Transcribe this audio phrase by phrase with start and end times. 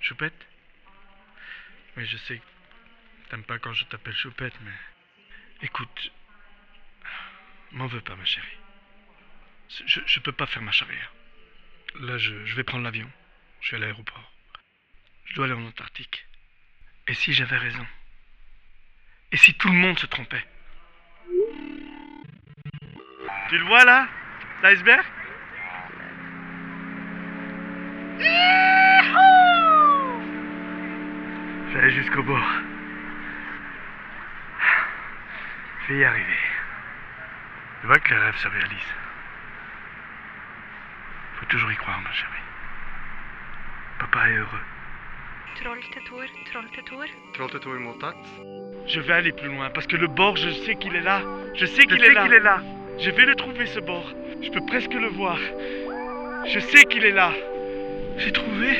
[0.00, 0.46] Choupette
[1.96, 4.72] Oui, je sais que t'aimes pas quand je t'appelle Choupette, mais...
[5.62, 6.12] Écoute,
[7.72, 8.46] m'en veux pas, ma chérie.
[9.86, 11.12] Je, je peux pas faire marche arrière.
[12.00, 13.10] Là, je, je vais prendre l'avion.
[13.60, 14.32] Je suis à l'aéroport.
[15.26, 16.26] Je dois aller en Antarctique.
[17.06, 17.86] Et si j'avais raison?
[19.32, 20.46] Et si tout le monde se trompait?
[23.48, 24.08] Tu le vois là?
[24.62, 25.04] L'iceberg?
[31.72, 32.46] J'allais jusqu'au bord.
[35.86, 36.38] Je vais y arriver.
[37.80, 38.94] Tu vois que les rêves se réalisent.
[41.36, 42.32] Faut toujours y croire, ma chérie.
[43.98, 44.60] Papa est heureux.
[48.86, 51.22] Je vais aller plus loin parce que le bord, je sais qu'il est là.
[51.54, 52.26] Je sais qu'il est, là.
[52.26, 52.62] est là.
[52.98, 54.12] Je vais le trouver ce bord.
[54.42, 55.38] Je peux presque le voir.
[56.46, 57.32] Je sais qu'il est là.
[58.18, 58.76] J'ai trouvé.